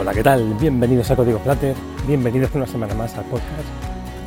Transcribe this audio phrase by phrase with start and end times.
[0.00, 0.54] Hola, ¿qué tal?
[0.54, 1.74] Bienvenidos a Código Flutter,
[2.06, 3.68] bienvenidos una semana más al podcast,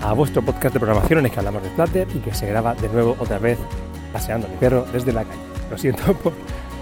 [0.04, 2.76] a vuestro podcast de programación en el que hablamos de Flutter y que se graba
[2.76, 3.58] de nuevo otra vez
[4.12, 5.41] paseando mi perro desde la calle.
[5.72, 6.32] Lo siento por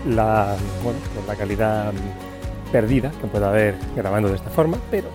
[0.05, 1.93] la, bueno, por la calidad
[2.73, 5.07] perdida que pueda haber grabando de esta forma, pero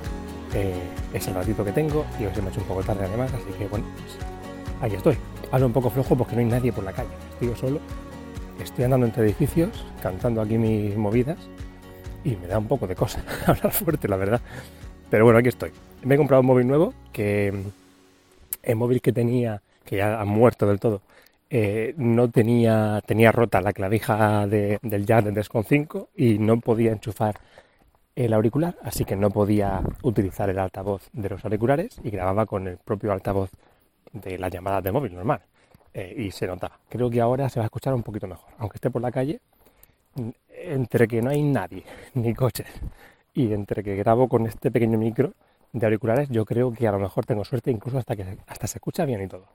[0.55, 0.73] eh,
[1.13, 3.31] es el ratito que tengo y hoy se me ha hecho un poco tarde además,
[3.35, 4.17] así que bueno, pues
[4.81, 5.19] aquí estoy.
[5.53, 7.81] Hablo un poco flojo porque no hay nadie por la calle, estoy solo,
[8.59, 11.37] estoy andando entre edificios, cantando aquí mis movidas
[12.27, 14.41] y me da un poco de cosa hablar fuerte, la verdad.
[15.09, 15.71] Pero bueno, aquí estoy.
[16.03, 17.55] Me he comprado un móvil nuevo que
[18.65, 21.03] el móvil que tenía, que ya ha muerto del todo,
[21.51, 26.91] eh, no tenía, tenía rota la clavija del jack del Descon 5 y no podía
[26.91, 27.37] enchufar
[28.17, 32.67] el auricular, así que no podía utilizar el altavoz de los auriculares y grababa con
[32.67, 33.51] el propio altavoz
[34.13, 35.43] de las llamadas de móvil normal.
[35.95, 36.81] Eh, y se notaba.
[36.89, 38.51] Creo que ahora se va a escuchar un poquito mejor.
[38.59, 39.41] Aunque esté por la calle,
[40.73, 42.69] entre que no hay nadie, ni coches,
[43.35, 45.33] y entre que grabo con este pequeño micro
[45.73, 48.79] de auriculares, yo creo que a lo mejor tengo suerte incluso hasta que hasta se
[48.79, 49.47] escucha bien y todo.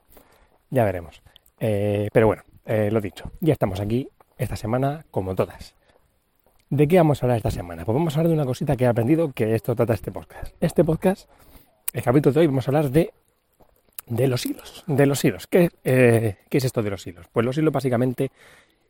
[0.70, 1.22] Ya veremos.
[1.58, 5.74] Eh, pero bueno, eh, lo dicho, ya estamos aquí esta semana como todas.
[6.70, 7.84] ¿De qué vamos a hablar esta semana?
[7.84, 10.54] Pues vamos a hablar de una cosita que he aprendido que esto trata este podcast.
[10.60, 11.28] Este podcast,
[11.92, 13.12] el capítulo de hoy, vamos a hablar de,
[14.06, 14.84] de los hilos.
[14.86, 15.46] De los hilos.
[15.46, 17.26] ¿Qué, eh, ¿Qué es esto de los hilos?
[17.30, 18.30] Pues los hilos básicamente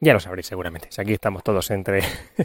[0.02, 0.88] ya lo sabréis seguramente.
[0.90, 2.00] Si aquí estamos todos entre,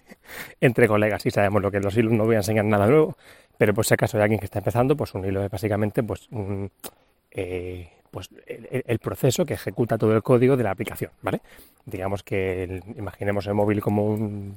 [0.62, 3.18] entre colegas y sabemos lo que los hilos, no voy a enseñar nada nuevo,
[3.58, 6.30] pero por si acaso hay alguien que está empezando, pues un hilo es básicamente pues,
[7.32, 11.42] eh, pues el, proceso que ejecuta todo el código de la aplicación, ¿vale?
[11.84, 14.56] Digamos que imaginemos el móvil como un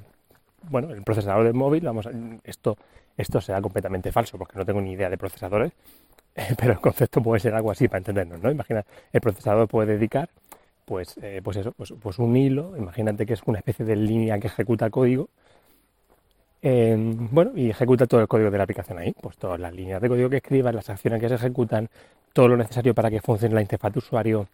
[0.65, 2.07] bueno, el procesador del móvil, vamos,
[2.45, 2.77] esto
[3.17, 5.73] esto será completamente falso porque no tengo ni idea de procesadores,
[6.59, 8.51] pero el concepto puede ser algo así para entendernos, ¿no?
[8.51, 10.29] Imagina, el procesador puede dedicar
[10.91, 14.41] pues, eh, pues eso, pues, pues, un hilo, imagínate que es una especie de línea
[14.41, 15.29] que ejecuta código,
[16.61, 20.09] bueno, y ejecuta todo el código de la aplicación ahí, pues todas las líneas de
[20.09, 21.89] código que escriban, las acciones que se ejecutan,
[22.33, 24.49] todo lo necesario para que funcione la interfaz de usuario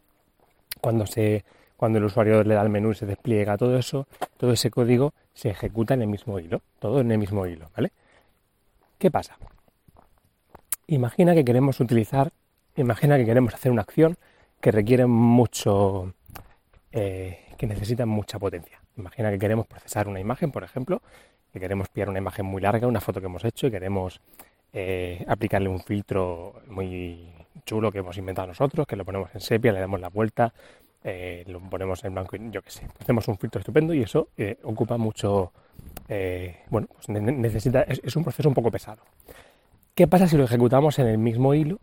[0.82, 1.42] cuando se
[1.78, 5.14] cuando el usuario le da al menú y se despliega todo eso, todo ese código
[5.32, 7.92] se ejecuta en el mismo hilo, todo en el mismo hilo, ¿vale?
[8.98, 9.38] ¿Qué pasa?
[10.86, 12.30] Imagina que queremos utilizar,
[12.76, 14.18] imagina que queremos hacer una acción
[14.60, 16.12] que requiere mucho,
[16.98, 18.80] eh, que necesitan mucha potencia.
[18.96, 21.02] Imagina que queremos procesar una imagen, por ejemplo,
[21.52, 24.22] que queremos pillar una imagen muy larga, una foto que hemos hecho y queremos
[24.72, 27.34] eh, aplicarle un filtro muy
[27.66, 30.54] chulo que hemos inventado nosotros, que lo ponemos en sepia, le damos la vuelta,
[31.04, 32.86] eh, lo ponemos en blanco y yo qué sé.
[32.98, 34.30] Hacemos un filtro estupendo y eso
[34.62, 35.52] ocupa mucho,
[36.70, 39.02] bueno, pues necesita, es, un proceso un poco pesado.
[39.94, 41.78] ¿Qué pasa si lo ejecutamos en el mismo hilo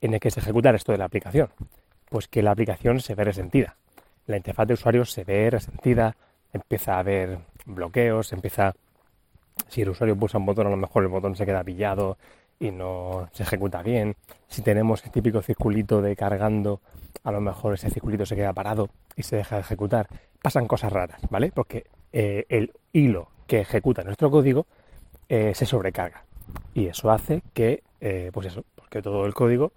[0.00, 1.50] en el que se ejecuta esto de la aplicación?
[2.08, 3.76] Pues que la aplicación se ve resentida.
[4.26, 6.16] La interfaz de usuario se ve resentida,
[6.52, 8.74] empieza a haber bloqueos, empieza,
[9.68, 12.18] si el usuario pulsa un botón, a lo mejor el botón se queda pillado
[12.58, 14.16] y no se ejecuta bien.
[14.48, 16.80] Si tenemos el típico circulito de cargando,
[17.24, 20.08] a lo mejor ese circulito se queda parado y se deja de ejecutar.
[20.42, 21.52] Pasan cosas raras, ¿vale?
[21.54, 24.66] Porque eh, el hilo que ejecuta nuestro código
[25.28, 26.24] eh, se sobrecarga.
[26.74, 29.72] Y eso hace que, eh, pues eso, porque todo el código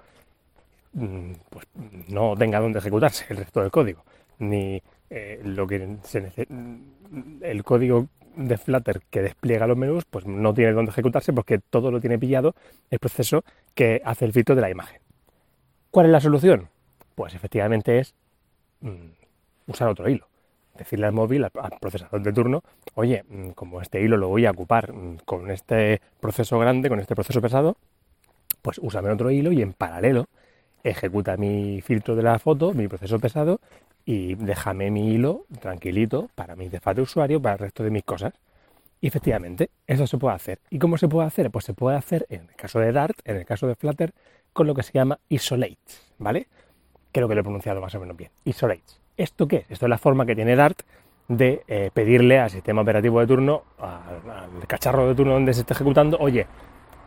[0.94, 1.67] pues
[2.07, 4.03] no tenga donde ejecutarse el resto del código,
[4.39, 6.47] ni eh, lo que se
[7.41, 11.91] el código de Flutter que despliega los menús, pues no tiene donde ejecutarse porque todo
[11.91, 12.55] lo tiene pillado
[12.89, 15.01] el proceso que hace el filtro de la imagen.
[15.91, 16.69] ¿Cuál es la solución?
[17.16, 18.13] Pues efectivamente es
[18.81, 18.91] mm,
[19.67, 20.28] usar otro hilo.
[20.78, 21.51] Decirle al móvil, al,
[21.81, 22.63] procesador de turno,
[22.94, 24.94] oye, mm, como este hilo lo voy a ocupar
[25.25, 27.75] con este proceso grande, con este proceso pesado,
[28.61, 30.28] pues úsame otro hilo y en paralelo
[30.84, 33.59] ejecuta mi filtro de la foto, mi proceso pesado
[34.05, 38.03] y déjame mi hilo tranquilito para mi interfaz de usuario, para el resto de mis
[38.03, 38.34] cosas.
[39.02, 40.59] Y efectivamente, eso se puede hacer.
[40.70, 41.52] ¿Y cómo se puede hacer?
[41.52, 44.14] Pues se puede hacer en el caso de Dart, en el caso de Flutter,
[44.52, 46.47] con lo que se llama isolates, ¿vale?
[47.11, 48.31] Creo que lo he pronunciado más o menos bien.
[48.43, 48.99] Isolates.
[49.16, 49.72] ¿Esto qué es?
[49.72, 50.81] Esto es la forma que tiene Dart
[51.28, 55.76] de eh, pedirle al sistema operativo de turno, al, cacharro de turno donde se está
[55.76, 56.47] ejecutando, oye,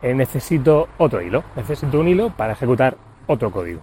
[0.01, 2.97] necesito otro hilo, necesito un hilo para ejecutar
[3.27, 3.81] otro código.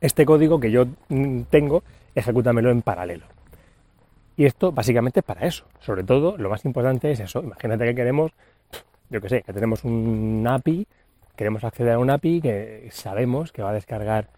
[0.00, 1.82] Este código que yo mm, tengo,
[2.14, 3.26] ejecútamelo en paralelo.
[4.36, 5.64] Y esto básicamente es para eso.
[5.80, 7.40] Sobre todo, lo más importante es eso.
[7.40, 8.32] Imagínate que queremos,
[9.10, 10.86] yo que sé, que tenemos un API,
[11.36, 14.28] queremos acceder a un API que sabemos que va a descargar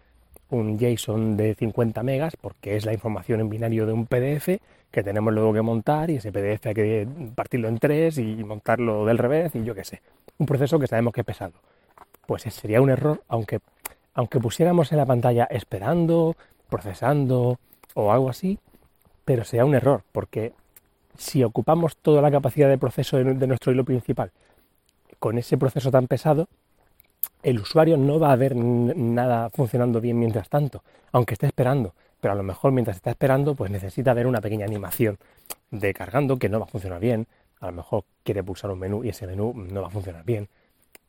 [0.49, 4.59] un JSON de 50 megas porque es la información en binario de un PDF
[4.91, 9.05] que tenemos luego que montar y ese PDF hay que partirlo en tres y montarlo
[9.05, 10.01] del revés y yo qué sé.
[10.37, 11.53] Un proceso que sabemos que es pesado.
[12.25, 13.59] Pues sería un error, aunque
[14.17, 16.35] aunque pusiéramos en la pantalla esperando,
[16.69, 17.59] procesando
[17.93, 18.57] o algo así,
[19.23, 20.53] pero sería un error, porque
[21.19, 24.31] si ocupamos toda la capacidad de proceso de, nuestro hilo principal
[25.19, 26.47] con ese proceso tan pesado,
[27.43, 30.81] el usuario no va a ver nada funcionando bien mientras tanto,
[31.11, 31.93] aunque esté esperando.
[32.19, 35.19] Pero a lo mejor mientras está esperando, pues necesita ver una pequeña animación
[35.69, 37.27] de cargando que no va a funcionar bien.
[37.59, 40.49] A lo mejor quiere pulsar un menú y ese menú no va a funcionar bien.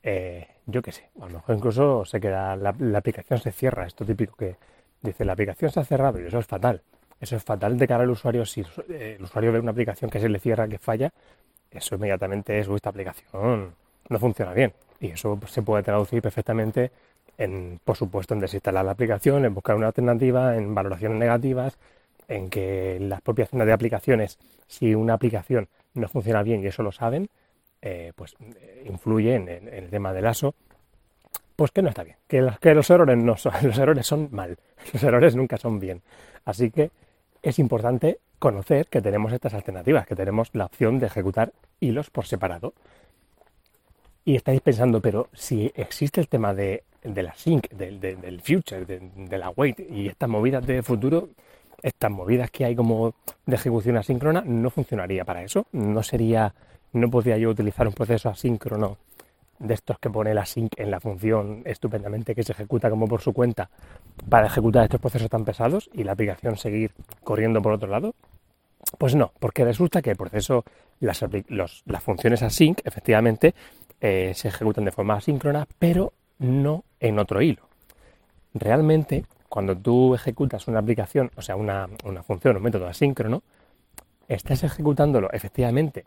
[0.03, 3.87] Eh, yo qué sé, a lo mejor incluso se queda, la, aplicación se cierra.
[3.87, 4.57] Esto típico que
[5.03, 6.83] dice la aplicación se ha cerrado y eso es fatal.
[7.21, 8.45] Eso es fatal de cara al usuario.
[8.47, 11.13] Si eh, el usuario ve una aplicación que se le cierra, que falla,
[11.71, 13.75] eso inmediatamente es, esta aplicación
[14.09, 14.73] no funciona bien.
[15.01, 16.91] Y eso se puede traducir perfectamente
[17.37, 21.79] en, por supuesto, en desinstalar la aplicación, en buscar una alternativa, en valoraciones negativas,
[22.27, 26.83] en que las propias zonas de aplicaciones, si una aplicación no funciona bien y eso
[26.83, 27.31] lo saben,
[27.83, 28.35] eh, pues
[28.85, 30.55] influye en, el tema del ASO,
[31.57, 34.59] pues que no está bien, que los errores no son, los errores son mal,
[34.93, 36.03] los errores nunca son bien.
[36.45, 36.91] Así que
[37.43, 42.27] es importante conocer que tenemos estas alternativas, que tenemos la opción de ejecutar hilos por
[42.27, 42.75] separado.
[44.25, 49.51] Y estáis pensando, pero si existe el tema de, la sync, del future, de, la
[49.51, 51.31] wait y estas movidas de futuro,
[51.83, 53.15] estas movidas que hay como
[53.47, 55.67] de ejecución asíncrona, no funcionaría para eso.
[55.73, 56.55] No sería,
[56.93, 58.99] no podría yo utilizar un proceso asíncrono
[59.59, 63.21] de estos que pone la sync en la función estupendamente que se ejecuta como por
[63.21, 63.71] su cuenta
[64.29, 66.93] para ejecutar estos procesos tan pesados y la aplicación seguir
[67.25, 68.15] corriendo por otro lado?
[68.97, 70.65] Pues no, porque resulta que el proceso,
[71.01, 73.55] las, las funciones async efectivamente
[74.01, 77.63] eh, se ejecutan de forma asíncrona, pero no en otro hilo.
[78.55, 81.89] Realmente, cuando tú ejecutas una aplicación, o sea, una,
[82.27, 83.43] función, un método asíncrono,
[84.29, 86.05] estás ejecutándolo efectivamente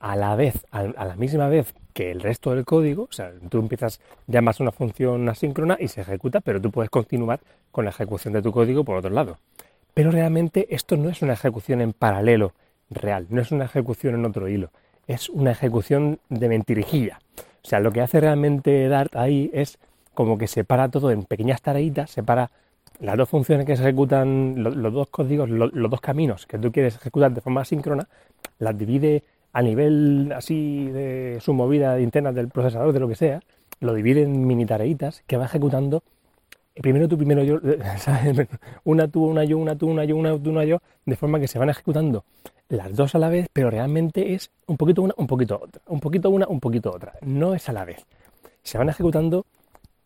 [0.00, 3.58] a la vez, a, la misma vez que el resto del código, o sea, tú
[3.58, 7.40] empiezas, llamas una función asíncrona y se ejecuta, pero tú puedes continuar
[7.70, 9.38] con la ejecución de tu código por otro lado.
[9.94, 12.52] Pero realmente esto no es una ejecución en paralelo
[12.90, 14.70] real, no es una ejecución en otro hilo,
[15.06, 17.20] es una ejecución de mentirijilla.
[17.62, 19.78] O sea, lo que hace realmente Dart ahí es
[20.14, 22.50] como que separa todo en pequeñas tareitas, separa
[23.00, 26.96] las dos funciones que se ejecutan, los, dos códigos, los, dos caminos que tú quieres
[26.96, 28.08] ejecutar de forma síncrona,
[28.58, 33.40] las divide a nivel así de su movida interna del procesador, de lo que sea,
[33.80, 36.02] lo divide en mini tareitas que va ejecutando
[36.74, 37.58] primero tú, primero yo,
[38.84, 41.48] una tú, una yo, una tú, una yo, una tú, una yo, de forma que
[41.48, 42.24] se van ejecutando
[42.68, 46.00] las dos a la vez, pero realmente es un poquito una, un poquito otra, un
[46.00, 48.04] poquito una, un poquito otra, no es a la vez.
[48.62, 49.46] Se van ejecutando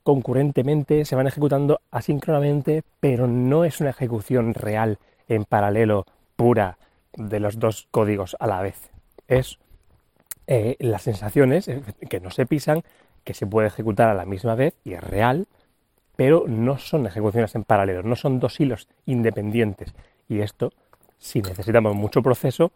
[0.04, 4.98] concurrentemente, se van ejecutando asíncronamente, pero no es una ejecución real
[5.28, 6.06] en paralelo
[6.36, 6.78] pura
[7.16, 8.90] de los dos códigos a la vez.
[9.26, 9.58] Es
[10.46, 12.82] eh, las sensaciones eh, que no se pisan,
[13.24, 15.48] que se puede ejecutar a la misma vez y es real,
[16.16, 19.94] pero no son ejecuciones en paralelo, no son dos hilos independientes.
[20.28, 20.72] Y esto,
[21.18, 22.72] si necesitamos mucho proceso,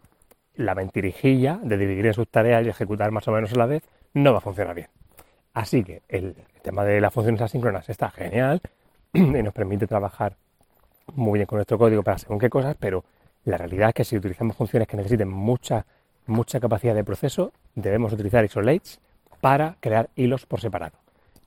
[0.54, 3.82] la mentirijilla de dividir en sus tareas y ejecutar más o menos a la vez
[4.14, 4.88] no va a funcionar bien.
[5.52, 6.34] Así que el
[6.68, 8.60] tema de las funciones asíncronas está genial
[9.14, 10.37] y nos permite trabajar
[11.14, 13.06] muy bien con nuestro código para según qué cosas, pero
[13.46, 15.87] la realidad es que si utilizamos funciones que necesiten mucha,
[16.26, 19.00] mucha capacidad de proceso, debemos utilizar isolates
[19.40, 20.98] para crear hilos por separado.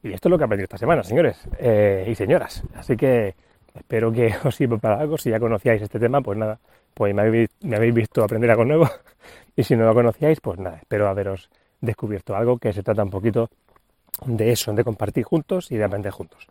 [0.02, 2.64] Y esto es lo que he aprendido esta semana, señores eh, y señoras.
[2.74, 3.36] Así que
[3.76, 5.20] espero que os sirva para algo.
[5.20, 6.58] Si ya conocíais este tema, pues nada,
[6.96, 8.90] pues me habéis, me habéis visto aprender algo nuevo.
[9.56, 13.12] y si no lo conocíais, pues nada, espero haberos descubierto algo que se trata un
[13.12, 13.52] poquito
[14.26, 16.48] de eso, de compartir juntos y de aprender juntos.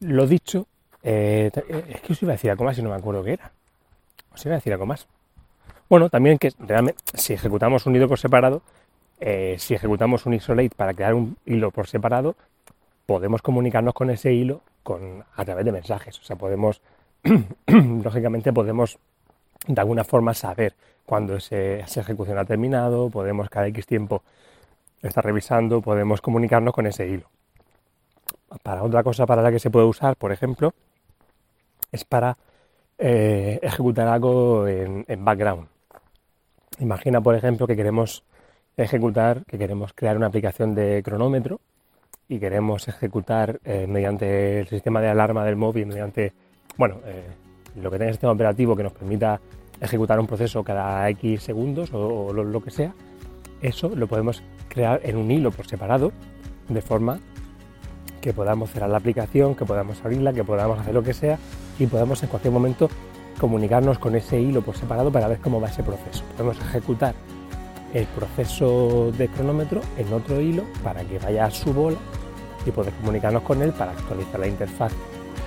[0.00, 0.66] Lo dicho,
[1.02, 1.50] eh,
[1.88, 3.52] es que os iba a decir algo más y no me acuerdo qué era.
[4.34, 5.06] Os iba a decir algo más.
[5.88, 8.62] Bueno, también que realmente si ejecutamos un hilo por separado,
[9.20, 12.34] eh, si ejecutamos un isolate para crear un hilo por separado,
[13.06, 16.18] podemos comunicarnos con ese hilo con, a través de mensajes.
[16.18, 16.80] O sea, podemos,
[17.66, 18.98] lógicamente, podemos
[19.66, 20.74] de alguna forma saber
[21.06, 24.22] cuándo esa ejecución ha terminado, podemos cada X tiempo
[25.02, 27.28] está revisando, podemos comunicarnos con ese hilo.
[28.62, 30.74] Para otra cosa para la que se puede usar, por ejemplo,
[31.90, 32.36] es para
[32.98, 35.68] eh, ejecutar algo en, background.
[36.78, 38.24] Imagina, por ejemplo, que queremos
[38.76, 41.60] ejecutar, que queremos crear una aplicación de cronómetro
[42.28, 46.32] y queremos ejecutar eh, mediante el sistema de alarma del móvil, mediante,
[46.76, 47.26] bueno, eh,
[47.76, 49.40] lo que tenga el sistema operativo que nos permita
[49.80, 52.94] ejecutar un proceso cada X segundos o, lo, que sea,
[53.60, 54.42] eso lo podemos
[54.72, 56.12] crear en un hilo por separado,
[56.68, 57.20] de forma
[58.20, 61.38] que podamos cerrar la aplicación, que podamos abrirla, que podamos hacer lo que sea
[61.78, 62.88] y podamos en cualquier momento
[63.38, 66.22] comunicarnos con ese hilo por separado para ver cómo va ese proceso.
[66.36, 67.14] Podemos ejecutar
[67.92, 71.98] el proceso de cronómetro en otro hilo para que vaya a su bola
[72.64, 74.92] y poder comunicarnos con él para actualizar la interfaz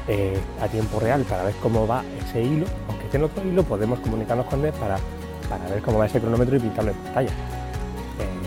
[0.08, 2.66] eh, a tiempo real para ver cómo va ese hilo.
[2.90, 5.00] Aunque esté en otro hilo, podemos comunicarnos con él para
[5.50, 7.30] para ver cómo va ese cronómetro y pintarlo en pantalla.
[7.30, 8.45] Eh,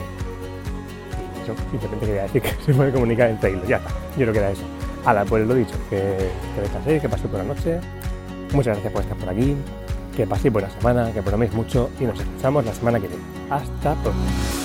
[1.71, 4.51] simplemente quería decir que se puede comunicar entre hilos, ya está, yo creo que era
[4.51, 4.63] eso.
[5.05, 7.81] Hala, pues lo dicho, que, que descanséis, que paséis la noche.
[8.53, 9.57] Muchas gracias por estar por aquí,
[10.17, 13.23] que paséis buena semana, que programéis mucho y nos escuchamos la semana que viene.
[13.51, 14.58] Hasta pronto.